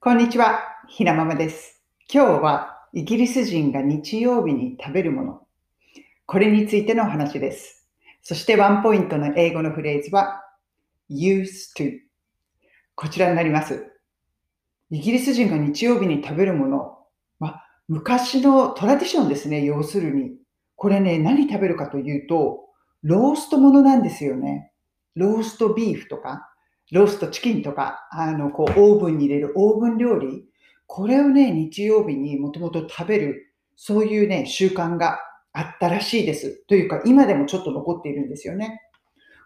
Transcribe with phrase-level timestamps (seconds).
[0.00, 1.82] こんにちは、ひなままです。
[2.08, 5.42] 今日はイギリス人が日曜日に食べるもの。
[6.24, 7.84] これについての話です。
[8.22, 10.40] そしてワンポイントの英語のフレーズは
[11.10, 11.98] used to。
[12.94, 13.92] こちらになります。
[14.92, 16.98] イギリス人が日曜日に食べるもの。
[17.40, 20.30] ま、昔のトラディションですね、要するに。
[20.76, 22.60] これね、何食べるかというと、
[23.02, 24.70] ローストものなんですよね。
[25.16, 26.48] ローストビーフとか、
[26.92, 30.44] ローストチキンとか、あの、こう、オーブンに入れるオーブン料理。
[30.86, 35.18] これをね、日曜日にもともと食べる、そういうね、習慣が
[35.52, 36.64] あったらしいです。
[36.66, 38.80] というか、今でもちょっと残っているんですよね。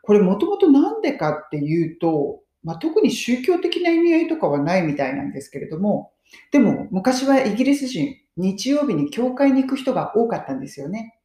[0.02, 6.12] これもともとなんでかっていうと、まあ、特に宗教的な意味合いとかはないみたいなんですけれども、
[6.50, 11.18] でも昔はイギリス人、日曜日に教会に行く人が多かったんですよね。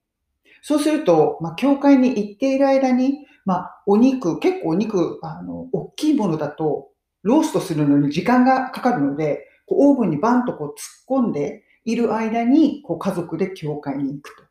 [0.62, 6.90] そうすると、まあ、教会に行っている間に、まあ、お肉、結構お肉、あの、大きいものだと、
[7.24, 14.44] ローストするのに時間がかかるので、こうオーブンにバンとこう突っ込んでいる間に、こう家族で教会に行くと。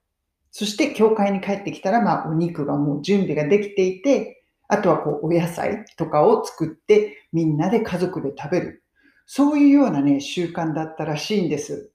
[0.50, 8.82] そして教会に帰ってきたら、まあ、お肉がもう準備ができていて、あとはこうお野菜とかを作ってみんなで家族で食べる。
[9.26, 11.92] そういうようなね、習慣だったらしいんです。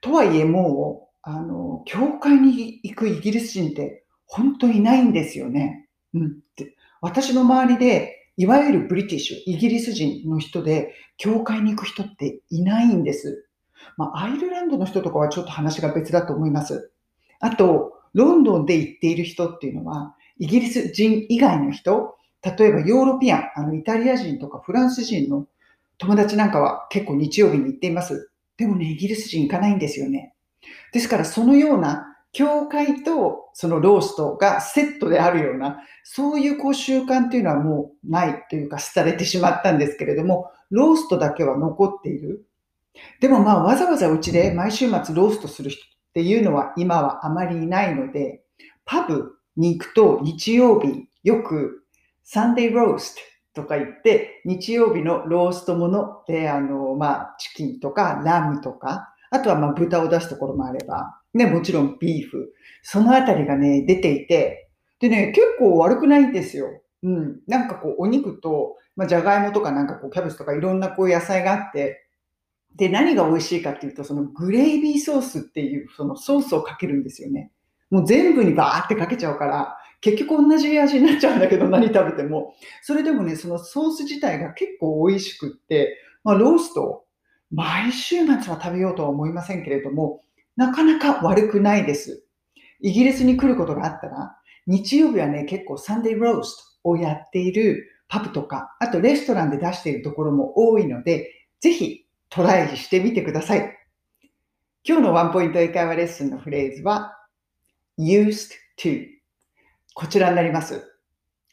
[0.00, 5.85] とはいえもう、あの、教会に行くイギリス人って本当にいないんですよね。
[6.16, 6.38] うん。
[6.56, 13.48] で私の周りで、いわゆるブリティッシュ、イギリス人の人で、教会に行く人っていないんです。
[13.96, 16.92] まあ、アイルランドの人とかはちょっと話が別だと思います。
[17.40, 25.46] あと、ロンドンで行っている人っていうのは、イギリス人以外の人、例えばヨーロピアン、あのイタリア人とかフランス人の
[25.98, 28.30] 友達なんかは結構日曜日に行っています。
[28.56, 30.34] でもね、イギリス人行かないんですよね。
[30.92, 42.46] ですから、そのような教会とそのローストがセットであるような、そういうこう習慣っていうのはもうないというか、廃れてしまったんですけれども、ローストだけは残っている。
[43.20, 48.42] でもまあ、わざわざうちで毎週末ローストする人っていうのは今はあまりいないので、
[48.84, 51.84] パブに行くと日曜日よく
[52.22, 53.14] サンデーロース
[53.54, 62.52] トとか言って、日曜日のローストもので、あの、まあ、チキンとかラムとか、あとはまあ豚を出すところもあれば、ね、もちろんビーフ、
[62.82, 64.68] そのあたりがね、出ていて、
[65.00, 66.82] でね、結構悪くないんですよ。
[67.02, 67.40] うん。
[67.46, 72.06] なんかこう、お肉と、まあ、じゃがいもとかなんかこう、キャベツとかいろんなこう野菜があって、
[72.74, 77.50] で、何が美味しいかっていうと、そのグレイビーソースっていう、そのソースをかけるんですよね。
[77.90, 82.54] もう全部にバーってかけちゃうから、結局同じ味になっちゃうんだけど、何食べても。
[82.82, 87.04] それでもね、そのソース自体が結構美味しくって、まあ、ロースト、
[87.50, 90.20] 毎週末は食べようとは思いませんけれども、
[90.56, 92.24] なかなか悪くないです。
[92.80, 94.36] イギリスに来ることがあったら、
[94.66, 101.30] 日曜日はね、結構サンデーローストをやっているパブとか、あとレストランで出しているところも多いので、
[101.60, 103.76] ぜひトライしてみてください。
[104.84, 107.18] 今日のワンポイント英会話レッスンのフレーズは
[107.98, 109.04] used to
[109.94, 110.82] こちらになります。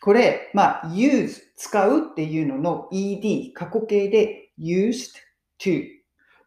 [0.02, 5.14] これ、まあ、use 使うっていうのの ed 過去形で used
[5.59, 5.84] to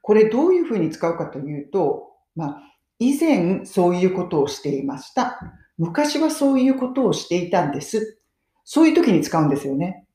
[0.03, 2.63] これどういうふうに使うかというと、まあ、
[2.99, 5.41] 以前そういうことをしていました。
[5.79, 8.19] 昔はそういうことをしていたんです。
[8.65, 10.07] そういう時に使うんですよね。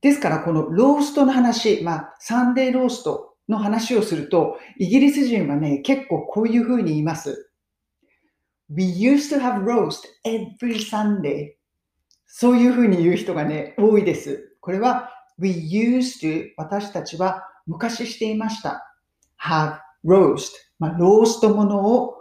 [0.00, 7.50] ですから、このローストの話、まあ、サンデーローストの話をすると、イギリス人はね、結構こういうふうに言います。
[8.68, 11.52] We used to have roast every Sunday.
[12.26, 14.56] そういうふうに言う人がね、多いです。
[14.60, 18.94] これは We used to 私たちは昔していました。
[19.40, 22.14] have roast まあ、ローストものを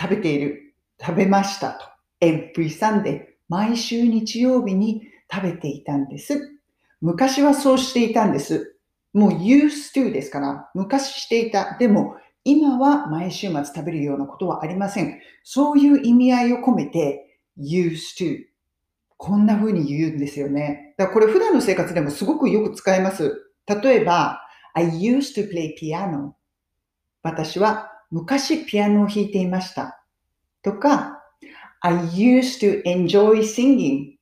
[0.00, 1.86] 食べている、食べましたと。
[2.20, 5.02] every Sunday 毎週日曜日に
[5.32, 6.58] 食べていたんです。
[7.00, 8.76] 昔はそうしていたんです。
[9.12, 11.76] もう used to ですから、昔していた。
[11.78, 15.20] でも、今は毎週末食べるようなことはありません。
[15.42, 18.44] そういう意味合いを込めて used to
[19.16, 20.94] こんな風に言うんですよね。
[20.96, 23.50] だからこれ普段の生活でもすごくよく使えます。
[23.66, 24.40] 例えば、
[24.74, 26.32] I used to play piano
[27.26, 30.00] 私は昔ピアノを弾いていました。
[30.62, 31.24] とか、
[31.80, 34.14] I used to enjoy singing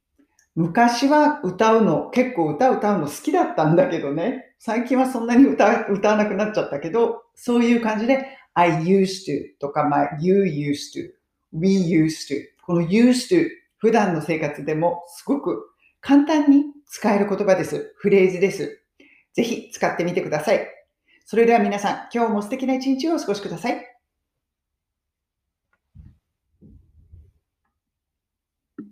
[0.55, 4.55] 昔は歌うの、結構歌歌うの好きだったんだけどね。
[4.59, 11.11] 最近はそんなに歌歌わなくなっちゃったけど、そういう感じで I used to とか、まあ、you used to,
[11.53, 13.49] we used to この used to
[13.79, 15.67] 普段の生活でもすごく
[16.01, 17.93] 簡単に使える言葉です。
[17.99, 18.81] フレーズです。
[19.35, 20.74] ぜひ使ってみてください。
[21.27, 23.94] それでは皆さん、今日も素敵な一日をお過ごしください。